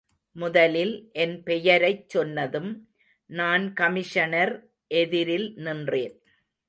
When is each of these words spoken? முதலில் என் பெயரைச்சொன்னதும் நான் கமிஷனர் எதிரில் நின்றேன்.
முதலில் 0.35 1.09
என் 1.13 1.35
பெயரைச்சொன்னதும் 1.45 2.71
நான் 3.29 3.73
கமிஷனர் 3.73 4.53
எதிரில் 4.87 5.53
நின்றேன். 5.55 6.15